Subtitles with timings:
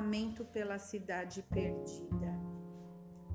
[0.00, 2.32] Lamento pela Cidade Perdida,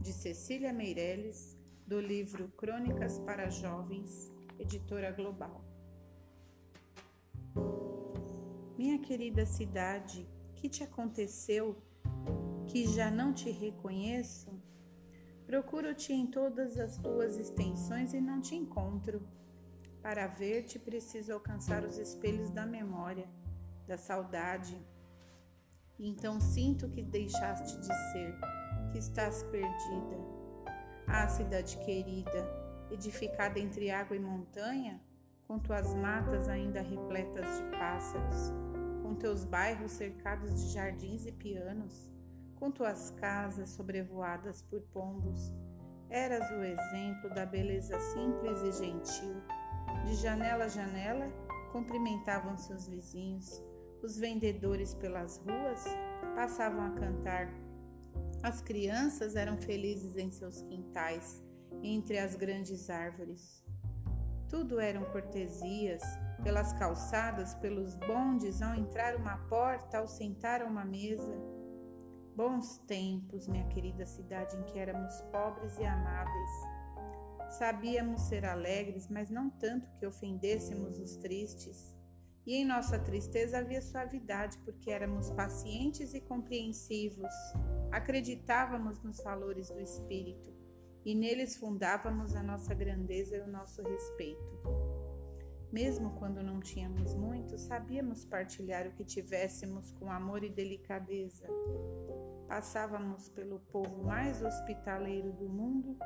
[0.01, 5.63] de Cecília Meirelles, do livro Crônicas para Jovens, editora Global.
[8.75, 11.77] Minha querida cidade, que te aconteceu
[12.65, 14.49] que já não te reconheço?
[15.45, 19.21] Procuro-te em todas as tuas extensões e não te encontro.
[20.01, 23.29] Para ver-te, preciso alcançar os espelhos da memória,
[23.85, 24.75] da saudade
[25.99, 28.35] então sinto que deixaste de ser,
[28.91, 30.17] que estás perdida.
[31.07, 32.49] Ah, cidade querida,
[32.91, 34.99] edificada entre água e montanha,
[35.47, 38.51] com tuas matas ainda repletas de pássaros,
[39.03, 42.11] com teus bairros cercados de jardins e pianos,
[42.55, 45.53] com tuas casas sobrevoadas por pombos,
[46.09, 49.35] eras o exemplo da beleza simples e gentil.
[50.05, 51.31] De janela a janela,
[51.71, 53.61] cumprimentavam seus vizinhos
[54.03, 55.83] os vendedores pelas ruas
[56.35, 57.49] passavam a cantar.
[58.43, 61.43] As crianças eram felizes em seus quintais,
[61.81, 63.63] entre as grandes árvores.
[64.49, 66.03] Tudo eram cortesias,
[66.43, 71.35] pelas calçadas, pelos bondes, ao entrar uma porta, ao sentar a uma mesa.
[72.35, 76.51] Bons tempos, minha querida cidade em que éramos pobres e amáveis.
[77.57, 81.95] Sabíamos ser alegres, mas não tanto que ofendêssemos os tristes.
[82.45, 87.33] E em nossa tristeza havia suavidade, porque éramos pacientes e compreensivos,
[87.91, 90.53] acreditávamos nos valores do Espírito
[91.03, 94.59] e neles fundávamos a nossa grandeza e o nosso respeito.
[95.71, 101.45] Mesmo quando não tínhamos muito, sabíamos partilhar o que tivéssemos com amor e delicadeza.
[102.47, 105.97] Passávamos pelo povo mais hospitaleiro do mundo,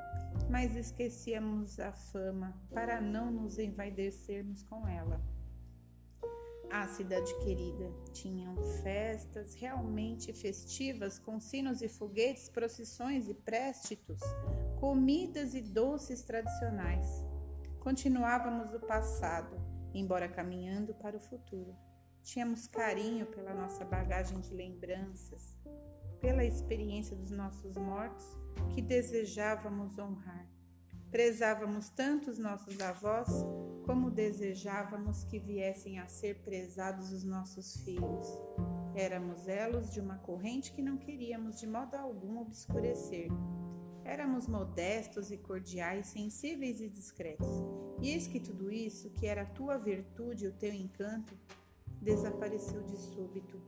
[0.50, 5.22] mas esquecíamos a fama para não nos envaidecermos com ela.
[6.72, 14.20] A cidade querida tinham festas realmente festivas, com sinos e foguetes, procissões e préstitos,
[14.80, 17.26] comidas e doces tradicionais.
[17.80, 19.60] Continuávamos o passado,
[19.96, 21.76] embora caminhando para o futuro.
[22.22, 25.58] Tínhamos carinho pela nossa bagagem de lembranças,
[26.22, 28.26] pela experiência dos nossos mortos
[28.76, 30.48] que desejávamos honrar.
[31.12, 33.28] Prezávamos tanto os nossos avós
[33.84, 38.28] como desejávamos que viessem a ser prezados os nossos filhos.
[38.94, 43.28] Éramos elos de uma corrente que não queríamos de modo algum obscurecer.
[44.04, 47.64] Éramos modestos e cordiais, sensíveis e discretos.
[48.00, 51.36] E eis que tudo isso, que era a tua virtude e o teu encanto,
[52.00, 53.60] desapareceu de súbito,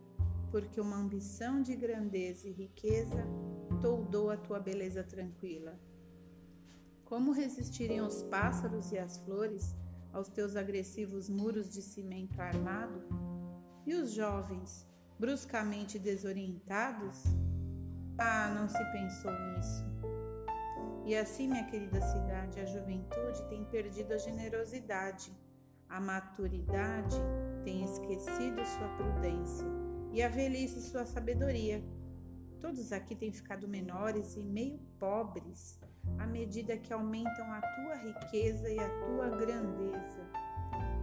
[0.52, 3.26] porque uma ambição de grandeza e riqueza
[3.82, 5.80] toldou a tua beleza tranquila.
[7.12, 9.76] Como resistiriam os pássaros e as flores
[10.14, 13.04] aos teus agressivos muros de cimento armado?
[13.86, 14.88] E os jovens,
[15.20, 17.22] bruscamente desorientados?
[18.18, 19.84] Ah, não se pensou nisso.
[21.06, 25.38] E assim, minha querida cidade, a juventude tem perdido a generosidade,
[25.90, 27.18] a maturidade
[27.66, 29.68] tem esquecido sua prudência
[30.14, 31.84] e a velhice sua sabedoria.
[32.62, 35.78] Todos aqui têm ficado menores e meio pobres
[36.18, 40.30] à medida que aumentam a tua riqueza e a tua grandeza.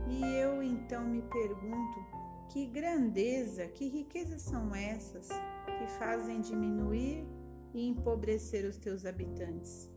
[0.09, 2.07] E eu então me pergunto:
[2.49, 7.27] que grandeza, que riquezas são essas que fazem diminuir
[7.75, 9.91] e empobrecer os teus habitantes?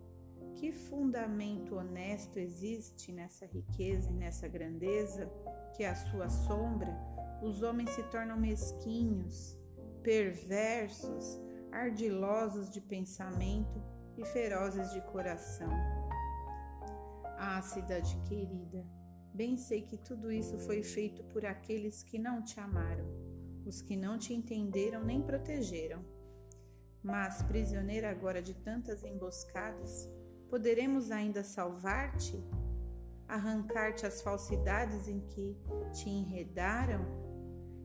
[0.55, 5.31] Que fundamento honesto existe nessa riqueza e nessa grandeza
[5.75, 6.95] que à sua sombra
[7.41, 9.57] os homens se tornam mesquinhos,
[10.03, 11.39] perversos,
[11.71, 13.81] ardilosos de pensamento
[14.21, 15.71] e ferozes de coração.
[17.39, 18.85] Ah, cidade querida,
[19.33, 23.07] bem sei que tudo isso foi feito por aqueles que não te amaram,
[23.65, 26.05] os que não te entenderam nem protegeram.
[27.01, 30.07] Mas, prisioneira agora de tantas emboscadas,
[30.49, 32.39] poderemos ainda salvar-te?
[33.27, 35.57] Arrancar-te as falsidades em que
[35.93, 37.03] te enredaram?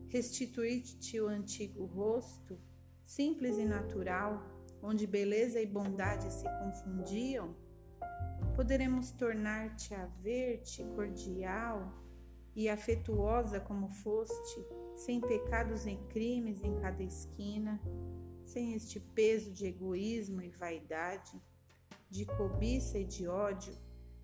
[0.07, 2.59] Restituir-te o antigo rosto,
[3.03, 4.56] simples e natural?
[4.81, 7.55] Onde beleza e bondade se confundiam,
[8.55, 11.93] poderemos tornar-te a ver-te cordial
[12.55, 14.65] e afetuosa como foste,
[14.95, 17.79] sem pecados nem crimes em cada esquina,
[18.43, 21.39] sem este peso de egoísmo e vaidade,
[22.09, 23.75] de cobiça e de ódio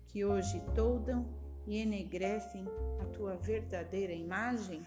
[0.08, 1.28] que hoje toldam
[1.66, 2.64] e enegrecem
[3.00, 4.82] a tua verdadeira imagem?